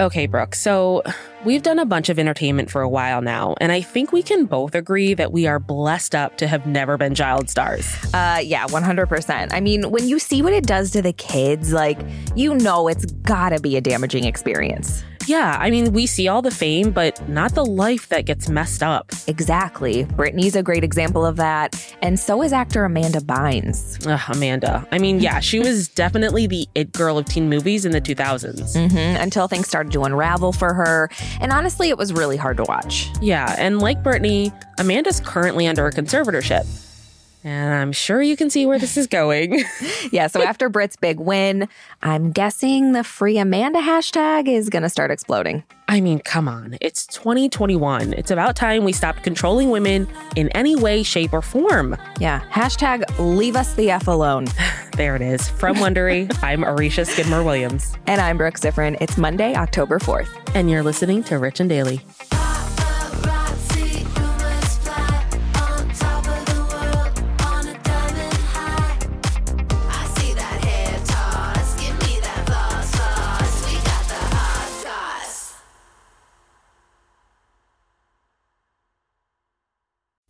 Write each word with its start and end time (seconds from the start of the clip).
Okay, 0.00 0.26
Brooke. 0.26 0.54
So 0.54 1.02
we've 1.44 1.62
done 1.62 1.78
a 1.78 1.86
bunch 1.86 2.08
of 2.08 2.18
entertainment 2.18 2.70
for 2.70 2.82
a 2.82 2.88
while 2.88 3.22
now, 3.22 3.54
and 3.60 3.72
I 3.72 3.80
think 3.80 4.12
we 4.12 4.22
can 4.22 4.46
both 4.46 4.74
agree 4.74 5.14
that 5.14 5.32
we 5.32 5.46
are 5.46 5.58
blessed 5.58 6.14
up 6.14 6.36
to 6.38 6.46
have 6.46 6.66
never 6.66 6.96
been 6.96 7.14
child 7.14 7.50
stars. 7.50 7.86
Uh, 8.14 8.40
yeah, 8.42 8.66
100%. 8.66 9.48
I 9.52 9.60
mean, 9.60 9.90
when 9.90 10.08
you 10.08 10.18
see 10.18 10.42
what 10.42 10.52
it 10.52 10.66
does 10.66 10.90
to 10.92 11.02
the 11.02 11.12
kids, 11.12 11.72
like, 11.72 11.98
you 12.34 12.54
know 12.54 12.88
it's 12.88 13.04
gotta 13.04 13.60
be 13.60 13.76
a 13.76 13.80
damaging 13.80 14.24
experience. 14.24 15.04
Yeah, 15.28 15.58
I 15.60 15.70
mean, 15.70 15.92
we 15.92 16.06
see 16.06 16.26
all 16.26 16.40
the 16.40 16.50
fame, 16.50 16.90
but 16.90 17.28
not 17.28 17.54
the 17.54 17.64
life 17.64 18.08
that 18.08 18.24
gets 18.24 18.48
messed 18.48 18.82
up. 18.82 19.12
Exactly. 19.26 20.04
Britney's 20.04 20.56
a 20.56 20.62
great 20.62 20.82
example 20.82 21.26
of 21.26 21.36
that. 21.36 21.76
And 22.00 22.18
so 22.18 22.42
is 22.42 22.54
actor 22.54 22.82
Amanda 22.86 23.20
Bynes. 23.20 24.06
Ugh, 24.06 24.34
Amanda. 24.34 24.88
I 24.90 24.96
mean, 24.96 25.20
yeah, 25.20 25.38
she 25.40 25.58
was 25.60 25.88
definitely 25.88 26.46
the 26.46 26.66
it 26.74 26.92
girl 26.92 27.18
of 27.18 27.26
teen 27.26 27.50
movies 27.50 27.84
in 27.84 27.92
the 27.92 28.00
2000s. 28.00 28.74
Mm-hmm, 28.74 29.22
until 29.22 29.48
things 29.48 29.68
started 29.68 29.92
to 29.92 30.04
unravel 30.04 30.52
for 30.52 30.72
her. 30.72 31.10
And 31.40 31.52
honestly, 31.52 31.88
it 31.88 31.98
was 31.98 32.12
really 32.12 32.36
hard 32.36 32.56
to 32.58 32.64
watch. 32.64 33.10
Yeah, 33.20 33.54
and 33.58 33.80
like 33.80 34.02
Britney, 34.02 34.52
Amanda's 34.78 35.20
currently 35.20 35.66
under 35.66 35.86
a 35.86 35.92
conservatorship. 35.92 36.66
And 37.44 37.72
I'm 37.72 37.92
sure 37.92 38.20
you 38.20 38.36
can 38.36 38.50
see 38.50 38.66
where 38.66 38.78
this 38.78 38.96
is 38.96 39.06
going. 39.06 39.62
yeah, 40.10 40.26
so 40.26 40.42
after 40.42 40.68
Brit's 40.68 40.96
big 40.96 41.20
win, 41.20 41.68
I'm 42.02 42.32
guessing 42.32 42.92
the 42.92 43.04
free 43.04 43.38
Amanda 43.38 43.80
hashtag 43.80 44.48
is 44.48 44.68
going 44.68 44.82
to 44.82 44.88
start 44.88 45.10
exploding. 45.10 45.62
I 45.86 46.00
mean, 46.00 46.18
come 46.18 46.48
on. 46.48 46.76
It's 46.80 47.06
2021. 47.06 48.12
It's 48.12 48.30
about 48.30 48.56
time 48.56 48.84
we 48.84 48.92
stopped 48.92 49.22
controlling 49.22 49.70
women 49.70 50.06
in 50.36 50.48
any 50.50 50.76
way, 50.76 51.02
shape, 51.02 51.32
or 51.32 51.40
form. 51.40 51.96
Yeah, 52.20 52.40
hashtag 52.50 53.04
leave 53.18 53.56
us 53.56 53.74
the 53.74 53.90
F 53.90 54.08
alone. 54.08 54.46
there 54.96 55.16
it 55.16 55.22
is. 55.22 55.48
From 55.48 55.76
Wondery, 55.76 56.30
I'm 56.42 56.62
Aricia 56.62 57.06
Skidmore 57.06 57.42
Williams. 57.42 57.96
And 58.06 58.20
I'm 58.20 58.36
Brooke 58.36 58.58
Siffrinn. 58.58 58.98
It's 59.00 59.16
Monday, 59.16 59.54
October 59.54 59.98
4th. 59.98 60.28
And 60.54 60.68
you're 60.70 60.82
listening 60.82 61.22
to 61.24 61.38
Rich 61.38 61.60
and 61.60 61.68
Daily. 61.70 62.02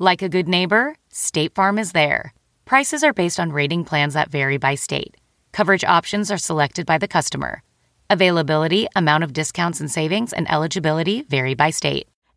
Like 0.00 0.22
a 0.22 0.28
good 0.28 0.48
neighbor, 0.48 0.96
State 1.08 1.54
Farm 1.54 1.78
is 1.78 1.92
there. 1.92 2.34
Prices 2.64 3.04
are 3.04 3.12
based 3.12 3.38
on 3.38 3.52
rating 3.52 3.84
plans 3.84 4.14
that 4.14 4.28
vary 4.28 4.56
by 4.56 4.74
state. 4.74 5.16
Coverage 5.52 5.84
options 5.84 6.32
are 6.32 6.36
selected 6.36 6.84
by 6.84 6.98
the 6.98 7.06
customer. 7.06 7.62
Availability, 8.10 8.88
amount 8.96 9.22
of 9.22 9.32
discounts 9.32 9.78
and 9.78 9.88
savings, 9.88 10.32
and 10.32 10.50
eligibility 10.50 11.22
vary 11.22 11.54
by 11.54 11.70
state. 11.70 12.08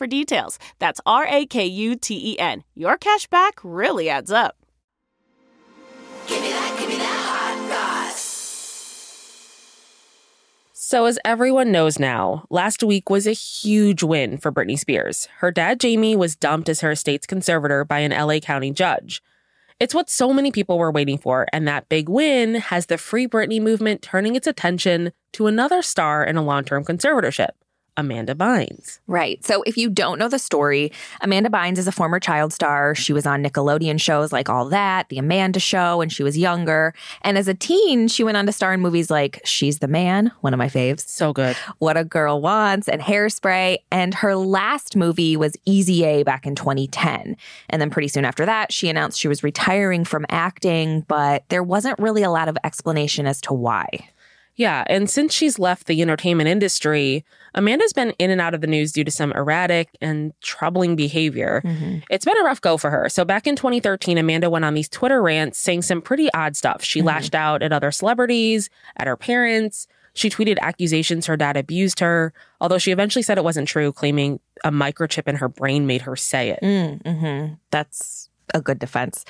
for 0.00 0.06
details. 0.06 0.58
That's 0.78 0.98
R 1.04 1.26
A 1.28 1.44
K 1.44 1.66
U 1.66 1.94
T 1.94 2.32
E 2.32 2.38
N. 2.38 2.64
Your 2.74 2.96
cash 2.96 3.26
back 3.26 3.60
really 3.62 4.08
adds 4.08 4.32
up. 4.32 4.56
Give 6.26 6.40
me 6.40 6.48
that, 6.48 6.76
give 6.78 6.88
me 6.88 6.96
that 6.96 7.04
hot 7.04 8.16
So, 10.72 11.04
as 11.04 11.18
everyone 11.24 11.70
knows 11.70 11.98
now, 12.00 12.46
last 12.50 12.82
week 12.82 13.10
was 13.10 13.26
a 13.26 13.32
huge 13.32 14.02
win 14.02 14.38
for 14.38 14.50
Britney 14.50 14.78
Spears. 14.78 15.28
Her 15.38 15.52
dad, 15.52 15.78
Jamie, 15.78 16.16
was 16.16 16.34
dumped 16.34 16.68
as 16.68 16.80
her 16.80 16.90
estate's 16.90 17.26
conservator 17.26 17.84
by 17.84 17.98
an 18.00 18.10
LA 18.10 18.40
County 18.40 18.72
judge. 18.72 19.22
It's 19.78 19.94
what 19.94 20.10
so 20.10 20.32
many 20.32 20.50
people 20.50 20.78
were 20.78 20.90
waiting 20.90 21.18
for, 21.18 21.46
and 21.52 21.68
that 21.68 21.88
big 21.88 22.08
win 22.08 22.56
has 22.56 22.86
the 22.86 22.98
Free 22.98 23.28
Britney 23.28 23.60
movement 23.62 24.02
turning 24.02 24.34
its 24.34 24.48
attention 24.48 25.12
to 25.34 25.46
another 25.46 25.80
star 25.80 26.24
in 26.24 26.36
a 26.36 26.42
long 26.42 26.64
term 26.64 26.84
conservatorship. 26.84 27.50
Amanda 28.00 28.34
Bynes. 28.34 28.98
Right. 29.06 29.44
So 29.44 29.62
if 29.62 29.76
you 29.76 29.90
don't 29.90 30.18
know 30.18 30.28
the 30.28 30.38
story, 30.38 30.90
Amanda 31.20 31.50
Bynes 31.50 31.78
is 31.78 31.86
a 31.86 31.92
former 31.92 32.18
child 32.18 32.52
star. 32.52 32.94
She 32.94 33.12
was 33.12 33.26
on 33.26 33.44
Nickelodeon 33.44 34.00
shows 34.00 34.32
like 34.32 34.48
All 34.48 34.64
That, 34.66 35.08
The 35.08 35.18
Amanda 35.18 35.60
Show 35.60 35.98
when 35.98 36.08
she 36.08 36.22
was 36.22 36.36
younger. 36.36 36.94
And 37.22 37.38
as 37.38 37.46
a 37.46 37.54
teen, 37.54 38.08
she 38.08 38.24
went 38.24 38.36
on 38.36 38.46
to 38.46 38.52
star 38.52 38.74
in 38.74 38.80
movies 38.80 39.10
like 39.10 39.40
She's 39.44 39.78
the 39.78 39.88
Man, 39.88 40.32
one 40.40 40.52
of 40.52 40.58
my 40.58 40.68
faves. 40.68 41.08
So 41.08 41.32
good. 41.32 41.56
What 41.78 41.96
a 41.96 42.04
Girl 42.04 42.40
Wants 42.40 42.88
and 42.88 43.00
Hairspray. 43.00 43.78
And 43.92 44.14
her 44.14 44.34
last 44.34 44.96
movie 44.96 45.36
was 45.36 45.56
Easy 45.64 46.04
A 46.04 46.22
back 46.22 46.46
in 46.46 46.54
2010. 46.54 47.36
And 47.68 47.82
then 47.82 47.90
pretty 47.90 48.08
soon 48.08 48.24
after 48.24 48.46
that, 48.46 48.72
she 48.72 48.88
announced 48.88 49.18
she 49.20 49.28
was 49.28 49.42
retiring 49.42 50.04
from 50.04 50.26
acting, 50.30 51.02
but 51.02 51.44
there 51.48 51.62
wasn't 51.62 51.98
really 51.98 52.22
a 52.22 52.30
lot 52.30 52.48
of 52.48 52.56
explanation 52.64 53.26
as 53.26 53.40
to 53.42 53.52
why. 53.52 53.86
Yeah, 54.60 54.84
and 54.88 55.08
since 55.08 55.32
she's 55.32 55.58
left 55.58 55.86
the 55.86 56.02
entertainment 56.02 56.50
industry, 56.50 57.24
Amanda's 57.54 57.94
been 57.94 58.10
in 58.18 58.30
and 58.30 58.42
out 58.42 58.52
of 58.52 58.60
the 58.60 58.66
news 58.66 58.92
due 58.92 59.04
to 59.04 59.10
some 59.10 59.32
erratic 59.32 59.88
and 60.02 60.34
troubling 60.42 60.96
behavior. 60.96 61.62
Mm-hmm. 61.64 62.00
It's 62.10 62.26
been 62.26 62.36
a 62.36 62.44
rough 62.44 62.60
go 62.60 62.76
for 62.76 62.90
her. 62.90 63.08
So 63.08 63.24
back 63.24 63.46
in 63.46 63.56
2013, 63.56 64.18
Amanda 64.18 64.50
went 64.50 64.66
on 64.66 64.74
these 64.74 64.90
Twitter 64.90 65.22
rants 65.22 65.58
saying 65.58 65.80
some 65.80 66.02
pretty 66.02 66.30
odd 66.34 66.56
stuff. 66.56 66.84
She 66.84 66.98
mm-hmm. 66.98 67.08
lashed 67.08 67.34
out 67.34 67.62
at 67.62 67.72
other 67.72 67.90
celebrities, 67.90 68.68
at 68.98 69.06
her 69.06 69.16
parents. 69.16 69.86
She 70.12 70.28
tweeted 70.28 70.58
accusations 70.58 71.24
her 71.24 71.38
dad 71.38 71.56
abused 71.56 72.00
her, 72.00 72.34
although 72.60 72.76
she 72.76 72.92
eventually 72.92 73.22
said 73.22 73.38
it 73.38 73.44
wasn't 73.44 73.66
true, 73.66 73.94
claiming 73.94 74.40
a 74.62 74.70
microchip 74.70 75.26
in 75.26 75.36
her 75.36 75.48
brain 75.48 75.86
made 75.86 76.02
her 76.02 76.16
say 76.16 76.50
it. 76.50 76.60
Mm-hmm. 76.62 77.54
That's 77.70 78.28
a 78.54 78.60
good 78.60 78.78
defense. 78.78 79.24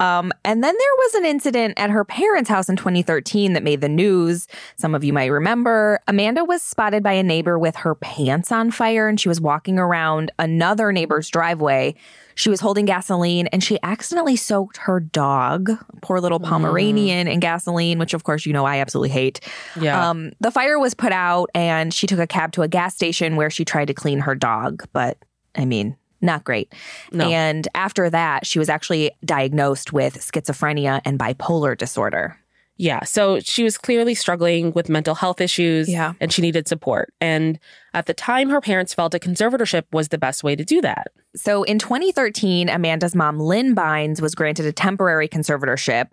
Um, 0.00 0.32
and 0.44 0.62
then 0.62 0.74
there 0.74 0.94
was 0.98 1.14
an 1.14 1.24
incident 1.24 1.74
at 1.76 1.90
her 1.90 2.04
parents' 2.04 2.48
house 2.48 2.68
in 2.68 2.76
2013 2.76 3.52
that 3.54 3.62
made 3.62 3.80
the 3.80 3.88
news. 3.88 4.46
Some 4.76 4.94
of 4.94 5.04
you 5.04 5.12
might 5.12 5.26
remember. 5.26 6.00
Amanda 6.06 6.44
was 6.44 6.62
spotted 6.62 7.02
by 7.02 7.12
a 7.12 7.22
neighbor 7.22 7.58
with 7.58 7.76
her 7.76 7.94
pants 7.94 8.52
on 8.52 8.70
fire, 8.70 9.08
and 9.08 9.18
she 9.18 9.28
was 9.28 9.40
walking 9.40 9.78
around 9.78 10.30
another 10.38 10.92
neighbor's 10.92 11.28
driveway. 11.28 11.94
She 12.34 12.50
was 12.50 12.60
holding 12.60 12.84
gasoline 12.84 13.46
and 13.48 13.62
she 13.62 13.78
accidentally 13.82 14.36
soaked 14.36 14.78
her 14.78 15.00
dog, 15.00 15.70
poor 16.02 16.20
little 16.20 16.40
mm. 16.40 16.44
Pomeranian, 16.44 17.26
mm. 17.26 17.32
in 17.32 17.40
gasoline, 17.40 17.98
which 17.98 18.14
of 18.14 18.24
course 18.24 18.44
you 18.44 18.52
know 18.52 18.64
I 18.64 18.78
absolutely 18.78 19.10
hate. 19.10 19.40
Yeah. 19.80 20.10
Um, 20.10 20.32
the 20.40 20.50
fire 20.50 20.78
was 20.78 20.94
put 20.94 21.12
out 21.12 21.50
and 21.54 21.94
she 21.94 22.06
took 22.06 22.18
a 22.18 22.26
cab 22.26 22.52
to 22.52 22.62
a 22.62 22.68
gas 22.68 22.94
station 22.94 23.36
where 23.36 23.50
she 23.50 23.64
tried 23.64 23.86
to 23.86 23.94
clean 23.94 24.20
her 24.20 24.34
dog. 24.34 24.84
But 24.92 25.18
I 25.54 25.64
mean, 25.64 25.96
not 26.20 26.44
great. 26.44 26.72
No. 27.12 27.28
And 27.28 27.68
after 27.74 28.08
that, 28.10 28.46
she 28.46 28.58
was 28.58 28.68
actually 28.68 29.10
diagnosed 29.24 29.92
with 29.92 30.18
schizophrenia 30.18 31.00
and 31.04 31.18
bipolar 31.18 31.76
disorder. 31.76 32.38
Yeah. 32.76 33.04
So 33.04 33.38
she 33.38 33.62
was 33.62 33.78
clearly 33.78 34.14
struggling 34.16 34.72
with 34.72 34.88
mental 34.88 35.14
health 35.14 35.40
issues 35.40 35.88
Yeah. 35.88 36.14
and 36.20 36.32
she 36.32 36.42
needed 36.42 36.66
support. 36.66 37.12
And 37.20 37.58
at 37.92 38.06
the 38.06 38.14
time, 38.14 38.50
her 38.50 38.60
parents 38.60 38.92
felt 38.92 39.14
a 39.14 39.20
conservatorship 39.20 39.84
was 39.92 40.08
the 40.08 40.18
best 40.18 40.42
way 40.42 40.56
to 40.56 40.64
do 40.64 40.80
that. 40.80 41.08
So 41.36 41.62
in 41.62 41.78
2013, 41.78 42.68
Amanda's 42.68 43.14
mom, 43.14 43.38
Lynn 43.38 43.76
Bynes, 43.76 44.20
was 44.20 44.34
granted 44.34 44.66
a 44.66 44.72
temporary 44.72 45.28
conservatorship. 45.28 46.08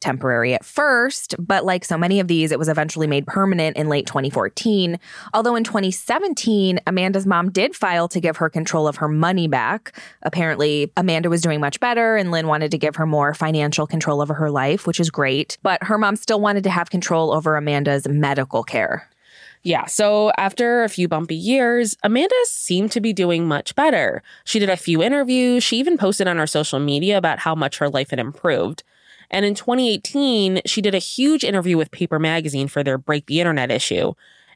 Temporary 0.00 0.54
at 0.54 0.64
first, 0.64 1.34
but 1.38 1.64
like 1.64 1.84
so 1.84 1.98
many 1.98 2.20
of 2.20 2.28
these, 2.28 2.52
it 2.52 2.58
was 2.58 2.68
eventually 2.68 3.06
made 3.06 3.26
permanent 3.26 3.76
in 3.76 3.88
late 3.88 4.06
2014. 4.06 4.98
Although 5.34 5.56
in 5.56 5.64
2017, 5.64 6.78
Amanda's 6.86 7.26
mom 7.26 7.50
did 7.50 7.74
file 7.74 8.06
to 8.08 8.20
give 8.20 8.36
her 8.36 8.48
control 8.48 8.86
of 8.86 8.96
her 8.96 9.08
money 9.08 9.48
back. 9.48 9.98
Apparently, 10.22 10.92
Amanda 10.96 11.28
was 11.28 11.42
doing 11.42 11.60
much 11.60 11.80
better, 11.80 12.16
and 12.16 12.30
Lynn 12.30 12.46
wanted 12.46 12.70
to 12.70 12.78
give 12.78 12.96
her 12.96 13.06
more 13.06 13.34
financial 13.34 13.86
control 13.86 14.20
over 14.20 14.34
her 14.34 14.50
life, 14.50 14.86
which 14.86 15.00
is 15.00 15.10
great. 15.10 15.58
But 15.62 15.82
her 15.82 15.98
mom 15.98 16.16
still 16.16 16.40
wanted 16.40 16.64
to 16.64 16.70
have 16.70 16.90
control 16.90 17.32
over 17.32 17.56
Amanda's 17.56 18.06
medical 18.08 18.62
care. 18.62 19.08
Yeah. 19.62 19.86
So 19.86 20.30
after 20.38 20.84
a 20.84 20.88
few 20.88 21.08
bumpy 21.08 21.34
years, 21.34 21.96
Amanda 22.02 22.34
seemed 22.44 22.92
to 22.92 23.00
be 23.00 23.12
doing 23.12 23.46
much 23.46 23.74
better. 23.74 24.22
She 24.44 24.58
did 24.58 24.70
a 24.70 24.76
few 24.76 25.02
interviews. 25.02 25.64
She 25.64 25.78
even 25.78 25.98
posted 25.98 26.28
on 26.28 26.36
her 26.36 26.46
social 26.46 26.78
media 26.78 27.18
about 27.18 27.40
how 27.40 27.54
much 27.54 27.78
her 27.78 27.88
life 27.88 28.10
had 28.10 28.18
improved. 28.18 28.84
And 29.30 29.44
in 29.44 29.54
2018, 29.54 30.62
she 30.64 30.80
did 30.80 30.94
a 30.94 30.98
huge 30.98 31.44
interview 31.44 31.76
with 31.76 31.90
Paper 31.90 32.18
Magazine 32.18 32.68
for 32.68 32.82
their 32.82 32.98
Break 32.98 33.26
the 33.26 33.40
Internet 33.40 33.70
issue. 33.70 34.14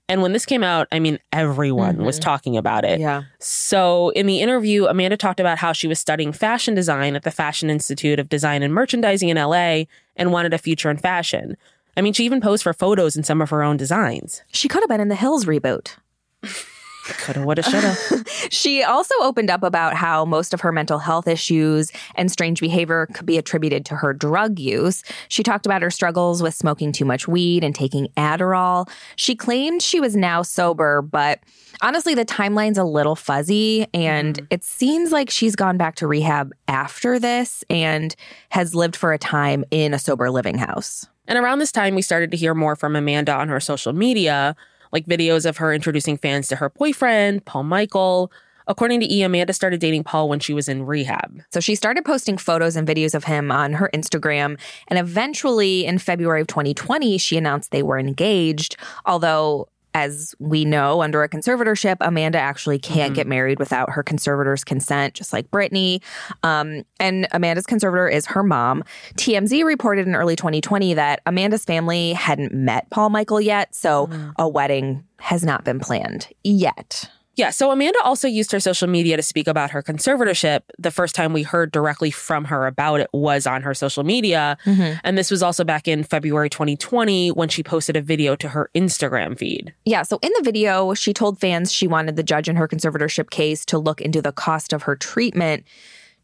And 0.08 0.20
when 0.20 0.32
this 0.32 0.44
came 0.44 0.64
out, 0.64 0.88
I 0.90 0.98
mean, 0.98 1.18
everyone 1.32 2.04
was 2.04 2.16
mm-hmm. 2.16 2.24
talking 2.24 2.56
about 2.56 2.84
it. 2.84 3.00
Yeah. 3.00 3.22
So, 3.38 4.10
in 4.10 4.26
the 4.26 4.40
interview, 4.40 4.86
Amanda 4.86 5.16
talked 5.16 5.40
about 5.40 5.58
how 5.58 5.72
she 5.72 5.86
was 5.86 6.00
studying 6.00 6.32
fashion 6.32 6.74
design 6.74 7.14
at 7.14 7.22
the 7.22 7.30
Fashion 7.30 7.70
Institute 7.70 8.18
of 8.18 8.28
Design 8.28 8.62
and 8.62 8.74
Merchandising 8.74 9.28
in 9.28 9.36
LA 9.36 9.84
and 10.16 10.32
wanted 10.32 10.52
a 10.52 10.58
future 10.58 10.90
in 10.90 10.96
fashion. 10.96 11.56
I 11.96 12.00
mean, 12.00 12.12
she 12.12 12.24
even 12.24 12.40
posed 12.40 12.62
for 12.62 12.72
photos 12.72 13.16
in 13.16 13.22
some 13.22 13.40
of 13.40 13.50
her 13.50 13.62
own 13.62 13.76
designs. 13.76 14.42
She 14.52 14.66
could 14.66 14.82
have 14.82 14.88
been 14.88 15.00
in 15.00 15.08
the 15.08 15.14
Hills 15.14 15.44
reboot. 15.44 15.96
Coulda, 17.04 17.44
woulda, 17.44 17.62
shoulda. 17.62 17.96
She 18.50 18.82
also 18.82 19.14
opened 19.20 19.50
up 19.50 19.62
about 19.62 19.94
how 19.94 20.24
most 20.24 20.54
of 20.54 20.60
her 20.60 20.72
mental 20.72 20.98
health 20.98 21.26
issues 21.26 21.90
and 22.14 22.30
strange 22.30 22.60
behavior 22.60 23.06
could 23.12 23.26
be 23.26 23.38
attributed 23.38 23.84
to 23.86 23.96
her 23.96 24.12
drug 24.12 24.58
use. 24.58 25.02
She 25.28 25.42
talked 25.42 25.66
about 25.66 25.82
her 25.82 25.90
struggles 25.90 26.42
with 26.42 26.54
smoking 26.54 26.92
too 26.92 27.04
much 27.04 27.26
weed 27.26 27.64
and 27.64 27.74
taking 27.74 28.08
Adderall. 28.16 28.88
She 29.16 29.34
claimed 29.34 29.82
she 29.82 30.00
was 30.00 30.14
now 30.14 30.42
sober, 30.42 31.02
but 31.02 31.40
honestly, 31.80 32.14
the 32.14 32.24
timeline's 32.24 32.78
a 32.78 32.84
little 32.84 33.16
fuzzy. 33.16 33.86
And 33.92 34.36
mm-hmm. 34.36 34.46
it 34.50 34.64
seems 34.64 35.12
like 35.12 35.30
she's 35.30 35.56
gone 35.56 35.76
back 35.76 35.96
to 35.96 36.06
rehab 36.06 36.52
after 36.68 37.18
this 37.18 37.64
and 37.68 38.14
has 38.50 38.74
lived 38.74 38.96
for 38.96 39.12
a 39.12 39.18
time 39.18 39.64
in 39.70 39.94
a 39.94 39.98
sober 39.98 40.30
living 40.30 40.58
house. 40.58 41.06
And 41.28 41.38
around 41.38 41.60
this 41.60 41.72
time, 41.72 41.94
we 41.94 42.02
started 42.02 42.30
to 42.32 42.36
hear 42.36 42.54
more 42.54 42.76
from 42.76 42.96
Amanda 42.96 43.32
on 43.32 43.48
her 43.48 43.60
social 43.60 43.92
media, 43.92 44.56
like 44.92 45.06
videos 45.06 45.46
of 45.46 45.56
her 45.56 45.72
introducing 45.72 46.16
fans 46.16 46.48
to 46.48 46.56
her 46.56 46.70
boyfriend, 46.70 47.44
Paul 47.44 47.64
Michael. 47.64 48.30
According 48.66 49.00
to 49.00 49.12
E, 49.12 49.22
Amanda 49.22 49.52
started 49.52 49.80
dating 49.80 50.04
Paul 50.04 50.28
when 50.28 50.38
she 50.38 50.54
was 50.54 50.68
in 50.68 50.86
rehab. 50.86 51.42
So 51.50 51.60
she 51.60 51.74
started 51.74 52.04
posting 52.04 52.38
photos 52.38 52.76
and 52.76 52.86
videos 52.86 53.14
of 53.14 53.24
him 53.24 53.50
on 53.50 53.72
her 53.72 53.90
Instagram. 53.92 54.58
And 54.88 54.98
eventually, 54.98 55.84
in 55.84 55.98
February 55.98 56.42
of 56.42 56.46
2020, 56.46 57.18
she 57.18 57.36
announced 57.36 57.70
they 57.70 57.82
were 57.82 57.98
engaged. 57.98 58.76
Although, 59.04 59.68
as 59.94 60.34
we 60.38 60.64
know, 60.64 61.02
under 61.02 61.22
a 61.22 61.28
conservatorship, 61.28 61.96
Amanda 62.00 62.38
actually 62.38 62.78
can't 62.78 63.14
get 63.14 63.26
married 63.26 63.58
without 63.58 63.90
her 63.90 64.02
conservator's 64.02 64.64
consent, 64.64 65.14
just 65.14 65.32
like 65.32 65.50
Britney. 65.50 66.02
Um, 66.42 66.84
and 66.98 67.28
Amanda's 67.32 67.66
conservator 67.66 68.08
is 68.08 68.26
her 68.26 68.42
mom. 68.42 68.84
TMZ 69.16 69.64
reported 69.64 70.06
in 70.06 70.14
early 70.14 70.36
2020 70.36 70.94
that 70.94 71.20
Amanda's 71.26 71.64
family 71.64 72.12
hadn't 72.12 72.54
met 72.54 72.88
Paul 72.90 73.10
Michael 73.10 73.40
yet. 73.40 73.74
So 73.74 74.08
a 74.38 74.48
wedding 74.48 75.04
has 75.18 75.44
not 75.44 75.64
been 75.64 75.78
planned 75.78 76.28
yet. 76.42 77.10
Yeah, 77.34 77.50
so 77.50 77.70
Amanda 77.70 77.98
also 78.04 78.28
used 78.28 78.52
her 78.52 78.60
social 78.60 78.88
media 78.88 79.16
to 79.16 79.22
speak 79.22 79.46
about 79.46 79.70
her 79.70 79.82
conservatorship. 79.82 80.62
The 80.78 80.90
first 80.90 81.14
time 81.14 81.32
we 81.32 81.42
heard 81.42 81.72
directly 81.72 82.10
from 82.10 82.44
her 82.46 82.66
about 82.66 83.00
it 83.00 83.08
was 83.12 83.46
on 83.46 83.62
her 83.62 83.72
social 83.72 84.04
media. 84.04 84.58
Mm-hmm. 84.66 84.98
And 85.02 85.16
this 85.16 85.30
was 85.30 85.42
also 85.42 85.64
back 85.64 85.88
in 85.88 86.04
February 86.04 86.50
2020 86.50 87.30
when 87.30 87.48
she 87.48 87.62
posted 87.62 87.96
a 87.96 88.02
video 88.02 88.36
to 88.36 88.48
her 88.48 88.70
Instagram 88.74 89.38
feed. 89.38 89.72
Yeah, 89.84 90.02
so 90.02 90.18
in 90.22 90.30
the 90.36 90.42
video, 90.42 90.92
she 90.92 91.14
told 91.14 91.40
fans 91.40 91.72
she 91.72 91.86
wanted 91.86 92.16
the 92.16 92.22
judge 92.22 92.48
in 92.48 92.56
her 92.56 92.68
conservatorship 92.68 93.30
case 93.30 93.64
to 93.66 93.78
look 93.78 94.02
into 94.02 94.20
the 94.20 94.32
cost 94.32 94.72
of 94.72 94.82
her 94.82 94.94
treatment. 94.94 95.64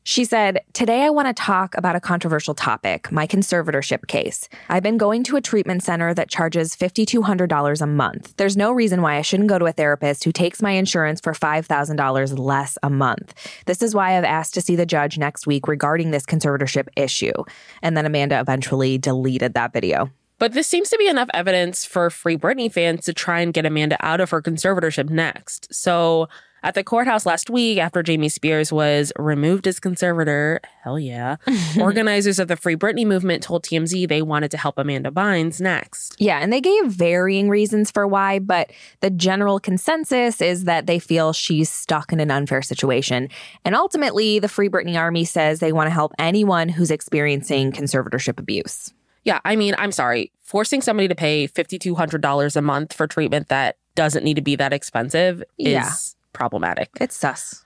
She 0.08 0.25
said, 0.25 0.62
Today 0.72 1.05
I 1.05 1.10
want 1.10 1.28
to 1.28 1.34
talk 1.34 1.76
about 1.76 1.94
a 1.94 2.00
controversial 2.00 2.55
topic 2.55 3.12
my 3.12 3.26
conservatorship 3.26 4.06
case. 4.06 4.49
I've 4.70 4.82
been 4.82 4.96
going 4.96 5.22
to 5.25 5.37
a 5.37 5.43
treatment 5.43 5.82
center 5.82 6.14
that 6.14 6.31
charges 6.31 6.75
$5,200 6.75 7.81
a 7.82 7.87
month. 7.87 8.34
There's 8.38 8.56
no 8.56 8.72
reason 8.72 9.02
why 9.02 9.16
I 9.16 9.20
shouldn't 9.20 9.50
go 9.50 9.58
to 9.58 9.66
a 9.66 9.72
therapist 9.72 10.25
who 10.25 10.32
takes 10.32 10.62
my 10.62 10.70
insurance 10.70 11.20
for 11.20 11.34
$5,000 11.34 12.38
less 12.38 12.78
a 12.82 12.88
month. 12.88 13.34
This 13.66 13.82
is 13.82 13.94
why 13.94 14.16
I've 14.16 14.25
asked 14.25 14.55
to 14.55 14.62
see 14.62 14.76
the 14.76 14.87
judge 14.87 15.19
next 15.19 15.46
week 15.46 15.69
regarding 15.69 16.10
this 16.10 16.25
conservatorship 16.25 16.88
issue. 16.96 17.44
And 17.82 17.94
then 17.94 18.06
Amanda 18.06 18.40
eventually 18.40 18.96
deleted 18.96 19.52
that 19.52 19.75
video. 19.75 20.10
But 20.38 20.55
this 20.55 20.69
seems 20.69 20.88
to 20.88 20.96
be 20.96 21.08
enough 21.08 21.28
evidence 21.34 21.84
for 21.84 22.08
Free 22.08 22.38
Britney 22.38 22.72
fans 22.72 23.05
to 23.05 23.12
try 23.12 23.40
and 23.40 23.52
get 23.52 23.66
Amanda 23.66 23.99
out 24.00 24.20
of 24.20 24.31
her 24.31 24.40
conservatorship 24.40 25.10
next. 25.10 25.75
So 25.75 26.31
at 26.62 26.75
the 26.75 26.82
courthouse 26.84 27.25
last 27.26 27.50
week, 27.50 27.78
after 27.78 28.02
Jamie 28.02 28.28
Spears 28.28 28.72
was 28.72 29.12
removed 29.19 29.66
as 29.66 29.78
conservator, 29.78 30.60
hell 30.82 30.99
yeah, 30.99 31.37
organizers 31.81 32.38
of 32.38 32.49
the 32.49 32.56
Free 32.56 32.76
Britney 32.76 33.06
movement 33.06 33.43
told 33.43 33.64
TMZ 33.64 34.08
they 34.08 34.22
wanted 34.22 34.50
to 34.50 34.56
help 34.56 34.78
Amanda 34.78 35.10
Bynes 35.10 35.60
next. 35.60 36.16
Yeah, 36.19 36.38
and 36.38 36.52
they 36.52 36.60
gave 36.60 36.87
varying 36.87 37.49
reasons 37.49 37.90
for 37.90 38.06
why, 38.06 38.38
but 38.38 38.70
the 39.00 39.10
general 39.10 39.60
consensus 39.60 40.40
is 40.40 40.64
that 40.64 40.87
they 40.87 40.99
feel 40.99 41.32
she's 41.32 41.70
stuck 41.70 42.12
in 42.12 42.20
an 42.20 42.31
unfair 42.31 42.62
situation. 42.62 43.28
And 43.64 43.75
ultimately, 43.75 44.38
the 44.38 44.49
Free 44.49 44.69
Britney 44.69 44.99
Army 44.99 45.25
says 45.25 45.60
they 45.60 45.72
want 45.72 45.87
to 45.87 45.93
help 45.93 46.12
anyone 46.19 46.69
who's 46.69 46.90
experiencing 46.90 47.72
conservatorship 47.72 48.38
abuse. 48.38 48.93
Yeah, 49.25 49.40
I 49.44 49.56
mean, 49.56 49.75
I'm 49.78 49.93
sorry. 49.93 50.32
Forcing 50.43 50.81
somebody 50.81 51.08
to 51.08 51.14
pay 51.14 51.46
$5,200 51.46 52.56
a 52.56 52.62
month 52.62 52.93
for 52.94 53.06
treatment 53.06 53.49
that 53.49 53.76
doesn't 53.94 54.25
need 54.25 54.34
to 54.37 54.43
be 54.43 54.56
that 54.56 54.72
expensive 54.72 55.43
is 55.58 55.72
Yeah. 55.72 55.90
Problematic. 56.38 56.90
It's 57.00 57.17
sus. 57.17 57.64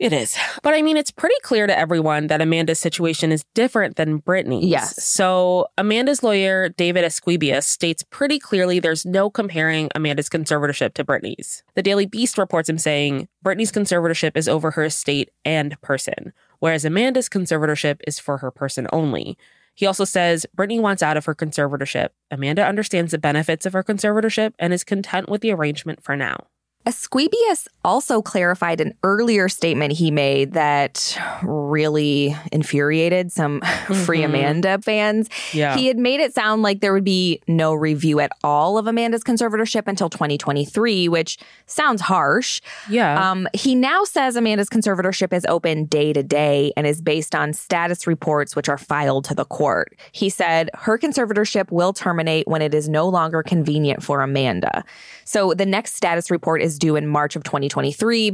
It 0.00 0.12
is. 0.12 0.36
But 0.64 0.74
I 0.74 0.82
mean, 0.82 0.96
it's 0.96 1.12
pretty 1.12 1.36
clear 1.42 1.68
to 1.68 1.78
everyone 1.78 2.26
that 2.26 2.40
Amanda's 2.40 2.80
situation 2.80 3.30
is 3.30 3.44
different 3.54 3.94
than 3.94 4.20
Britney's. 4.20 4.64
Yes. 4.64 5.04
So 5.04 5.68
Amanda's 5.78 6.24
lawyer, 6.24 6.68
David 6.70 7.04
Esquibias, 7.04 7.62
states 7.62 8.02
pretty 8.10 8.40
clearly 8.40 8.80
there's 8.80 9.06
no 9.06 9.30
comparing 9.30 9.88
Amanda's 9.94 10.28
conservatorship 10.28 10.94
to 10.94 11.04
Britney's. 11.04 11.62
The 11.76 11.82
Daily 11.82 12.04
Beast 12.04 12.38
reports 12.38 12.68
him 12.68 12.78
saying 12.78 13.28
Britney's 13.44 13.70
conservatorship 13.70 14.36
is 14.36 14.48
over 14.48 14.72
her 14.72 14.82
estate 14.82 15.30
and 15.44 15.80
person, 15.80 16.32
whereas 16.58 16.84
Amanda's 16.84 17.28
conservatorship 17.28 18.00
is 18.04 18.18
for 18.18 18.38
her 18.38 18.50
person 18.50 18.88
only. 18.92 19.38
He 19.74 19.86
also 19.86 20.04
says 20.04 20.44
Britney 20.56 20.80
wants 20.80 21.04
out 21.04 21.16
of 21.16 21.26
her 21.26 21.34
conservatorship. 21.36 22.08
Amanda 22.32 22.66
understands 22.66 23.12
the 23.12 23.18
benefits 23.18 23.66
of 23.66 23.72
her 23.74 23.84
conservatorship 23.84 24.54
and 24.58 24.72
is 24.72 24.82
content 24.82 25.28
with 25.28 25.42
the 25.42 25.52
arrangement 25.52 26.02
for 26.02 26.16
now. 26.16 26.48
Esquibias 26.84 27.68
also 27.84 28.22
clarified 28.22 28.80
an 28.80 28.94
earlier 29.02 29.48
statement 29.48 29.92
he 29.92 30.10
made 30.10 30.52
that 30.52 31.18
really 31.42 32.36
infuriated 32.52 33.32
some 33.32 33.60
Free 34.04 34.22
Amanda 34.22 34.78
fans. 34.80 35.28
Yeah. 35.52 35.76
He 35.76 35.86
had 35.86 35.98
made 35.98 36.20
it 36.20 36.34
sound 36.34 36.62
like 36.62 36.80
there 36.80 36.92
would 36.92 37.04
be 37.04 37.40
no 37.48 37.74
review 37.74 38.20
at 38.20 38.32
all 38.44 38.78
of 38.78 38.86
Amanda's 38.86 39.24
conservatorship 39.24 39.86
until 39.86 40.08
2023, 40.08 41.08
which 41.08 41.38
sounds 41.66 42.00
harsh. 42.00 42.60
Yeah. 42.88 43.30
Um, 43.30 43.48
he 43.52 43.74
now 43.74 44.04
says 44.04 44.36
Amanda's 44.36 44.68
conservatorship 44.68 45.32
is 45.32 45.44
open 45.46 45.86
day 45.86 46.12
to 46.12 46.22
day 46.22 46.72
and 46.76 46.86
is 46.86 47.00
based 47.00 47.34
on 47.34 47.52
status 47.52 48.06
reports 48.06 48.54
which 48.54 48.68
are 48.68 48.78
filed 48.78 49.24
to 49.26 49.34
the 49.34 49.44
court. 49.44 49.96
He 50.12 50.28
said 50.28 50.70
her 50.74 50.98
conservatorship 50.98 51.70
will 51.70 51.92
terminate 51.92 52.46
when 52.46 52.62
it 52.62 52.74
is 52.74 52.88
no 52.88 53.08
longer 53.08 53.42
convenient 53.42 54.02
for 54.02 54.20
Amanda. 54.20 54.84
So 55.24 55.54
the 55.54 55.66
next 55.66 55.94
status 55.94 56.30
report 56.30 56.62
is 56.62 56.78
due 56.78 56.96
in 56.96 57.06
March 57.06 57.36
of 57.36 57.42
2023, 57.44 57.71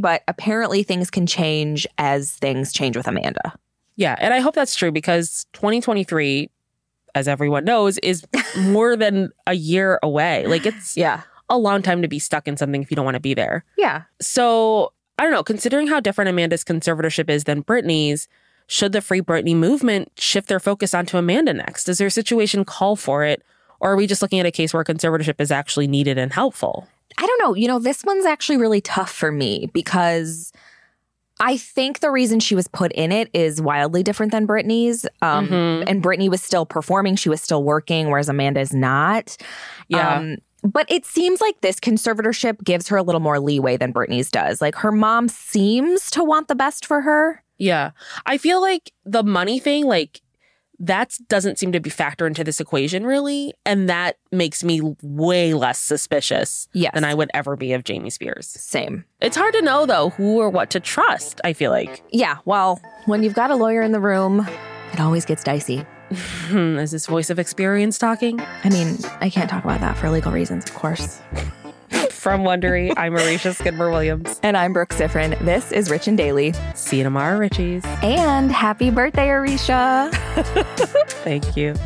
but 0.00 0.22
apparently 0.28 0.82
things 0.82 1.10
can 1.10 1.26
change 1.26 1.86
as 1.98 2.32
things 2.32 2.72
change 2.72 2.96
with 2.96 3.06
Amanda. 3.06 3.54
Yeah, 3.96 4.16
and 4.18 4.32
I 4.32 4.40
hope 4.40 4.54
that's 4.54 4.74
true 4.76 4.92
because 4.92 5.46
2023, 5.54 6.50
as 7.14 7.26
everyone 7.28 7.64
knows, 7.64 7.98
is 7.98 8.24
more 8.58 8.96
than 8.96 9.30
a 9.46 9.54
year 9.54 9.98
away. 10.02 10.46
Like 10.46 10.66
it's 10.66 10.96
Yeah. 10.96 11.22
a 11.48 11.58
long 11.58 11.82
time 11.82 12.02
to 12.02 12.08
be 12.08 12.18
stuck 12.18 12.46
in 12.46 12.56
something 12.56 12.82
if 12.82 12.90
you 12.90 12.94
don't 12.94 13.04
want 13.04 13.16
to 13.16 13.20
be 13.20 13.34
there. 13.34 13.64
Yeah. 13.76 14.02
So 14.20 14.92
I 15.18 15.24
don't 15.24 15.32
know, 15.32 15.42
considering 15.42 15.88
how 15.88 15.98
different 16.00 16.28
Amanda's 16.28 16.62
conservatorship 16.62 17.28
is 17.28 17.44
than 17.44 17.64
Britney's, 17.64 18.28
should 18.68 18.92
the 18.92 19.00
Free 19.00 19.20
Britney 19.20 19.56
movement 19.56 20.12
shift 20.16 20.48
their 20.48 20.60
focus 20.60 20.94
onto 20.94 21.16
Amanda 21.16 21.52
next? 21.54 21.84
Does 21.84 21.98
their 21.98 22.10
situation 22.10 22.64
call 22.64 22.94
for 22.96 23.24
it? 23.24 23.42
Or 23.80 23.92
are 23.92 23.96
we 23.96 24.06
just 24.06 24.22
looking 24.22 24.38
at 24.40 24.46
a 24.46 24.50
case 24.52 24.72
where 24.74 24.84
conservatorship 24.84 25.40
is 25.40 25.50
actually 25.50 25.86
needed 25.88 26.18
and 26.18 26.32
helpful? 26.32 26.86
I 27.16 27.26
don't 27.26 27.40
know. 27.42 27.54
You 27.54 27.68
know, 27.68 27.78
this 27.78 28.04
one's 28.04 28.26
actually 28.26 28.58
really 28.58 28.80
tough 28.80 29.10
for 29.10 29.32
me 29.32 29.70
because 29.72 30.52
I 31.40 31.56
think 31.56 32.00
the 32.00 32.10
reason 32.10 32.40
she 32.40 32.54
was 32.54 32.68
put 32.68 32.92
in 32.92 33.12
it 33.12 33.30
is 33.32 33.62
wildly 33.62 34.02
different 34.02 34.32
than 34.32 34.46
Britney's. 34.46 35.06
Um, 35.22 35.48
And 35.86 36.02
Britney 36.02 36.28
was 36.28 36.42
still 36.42 36.66
performing, 36.66 37.16
she 37.16 37.28
was 37.28 37.40
still 37.40 37.62
working, 37.62 38.10
whereas 38.10 38.28
Amanda 38.28 38.60
is 38.60 38.74
not. 38.74 39.36
Yeah. 39.88 40.16
Um, 40.16 40.36
but 40.64 40.90
it 40.90 41.06
seems 41.06 41.40
like 41.40 41.60
this 41.60 41.78
conservatorship 41.78 42.64
gives 42.64 42.88
her 42.88 42.96
a 42.96 43.02
little 43.02 43.20
more 43.20 43.38
leeway 43.38 43.76
than 43.76 43.92
Britney's 43.92 44.30
does. 44.30 44.60
Like 44.60 44.74
her 44.74 44.90
mom 44.90 45.28
seems 45.28 46.10
to 46.10 46.24
want 46.24 46.48
the 46.48 46.56
best 46.56 46.84
for 46.84 47.00
her. 47.02 47.42
Yeah. 47.58 47.92
I 48.26 48.38
feel 48.38 48.60
like 48.60 48.92
the 49.04 49.22
money 49.22 49.60
thing, 49.60 49.86
like, 49.86 50.20
that 50.80 51.16
doesn't 51.28 51.58
seem 51.58 51.72
to 51.72 51.80
be 51.80 51.90
factor 51.90 52.26
into 52.26 52.44
this 52.44 52.60
equation 52.60 53.04
really. 53.04 53.52
And 53.66 53.88
that 53.88 54.16
makes 54.30 54.62
me 54.62 54.80
way 55.02 55.54
less 55.54 55.78
suspicious 55.78 56.68
Yes. 56.72 56.92
than 56.94 57.04
I 57.04 57.14
would 57.14 57.30
ever 57.34 57.56
be 57.56 57.72
of 57.72 57.84
Jamie 57.84 58.10
Spears. 58.10 58.46
Same. 58.46 59.04
It's 59.20 59.36
hard 59.36 59.54
to 59.54 59.62
know 59.62 59.86
though 59.86 60.10
who 60.10 60.38
or 60.38 60.50
what 60.50 60.70
to 60.70 60.80
trust, 60.80 61.40
I 61.44 61.52
feel 61.52 61.70
like. 61.70 62.02
Yeah. 62.10 62.36
Well, 62.44 62.80
when 63.06 63.22
you've 63.22 63.34
got 63.34 63.50
a 63.50 63.56
lawyer 63.56 63.82
in 63.82 63.92
the 63.92 64.00
room, 64.00 64.46
it 64.92 65.00
always 65.00 65.24
gets 65.24 65.42
dicey. 65.44 65.84
Is 66.50 66.90
this 66.90 67.06
voice 67.06 67.28
of 67.28 67.38
experience 67.38 67.98
talking? 67.98 68.40
I 68.40 68.70
mean, 68.70 68.96
I 69.20 69.28
can't 69.28 69.50
talk 69.50 69.64
about 69.64 69.80
that 69.80 69.96
for 69.98 70.08
legal 70.08 70.32
reasons, 70.32 70.64
of 70.64 70.74
course. 70.74 71.20
From 72.18 72.42
Wondery, 72.42 72.92
I'm 72.96 73.12
Aricia 73.12 73.54
Skidmore 73.54 73.92
Williams. 73.92 74.40
And 74.42 74.56
I'm 74.56 74.72
Brooke 74.72 74.88
Siffrinn. 74.88 75.38
This 75.44 75.70
is 75.70 75.88
Rich 75.88 76.08
and 76.08 76.18
Daily. 76.18 76.52
See 76.74 76.98
you 76.98 77.04
tomorrow, 77.04 77.38
Richies. 77.38 77.86
And 78.02 78.50
happy 78.50 78.90
birthday, 78.90 79.28
Aricia. 79.28 80.12
Thank 81.22 81.56
you. 81.56 81.76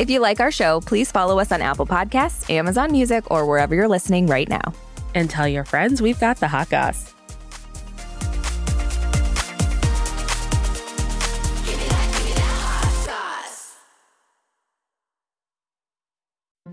If 0.00 0.10
you 0.10 0.18
like 0.18 0.40
our 0.40 0.50
show, 0.50 0.80
please 0.80 1.12
follow 1.12 1.38
us 1.38 1.52
on 1.52 1.62
Apple 1.62 1.86
Podcasts, 1.86 2.50
Amazon 2.50 2.90
Music, 2.90 3.30
or 3.30 3.46
wherever 3.46 3.76
you're 3.76 3.86
listening 3.86 4.26
right 4.26 4.48
now. 4.48 4.74
And 5.14 5.30
tell 5.30 5.46
your 5.46 5.64
friends 5.64 6.02
we've 6.02 6.18
got 6.18 6.40
the 6.40 6.48
hot 6.48 6.68
goss. 6.68 7.14